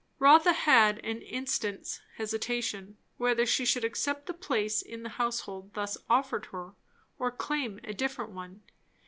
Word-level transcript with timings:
Rotha 0.17 0.53
had 0.53 0.97
an 1.05 1.21
instant's 1.21 2.01
hesitation, 2.15 2.97
whether 3.17 3.45
she 3.45 3.65
should 3.65 3.83
accept 3.83 4.25
the 4.25 4.33
place 4.33 4.81
in 4.81 5.03
the 5.03 5.09
household 5.09 5.75
thus 5.75 5.95
offered 6.09 6.47
her, 6.47 6.71
or 7.19 7.29
claim 7.29 7.79
a 7.83 7.93
different 7.93 8.31
one. 8.31 8.63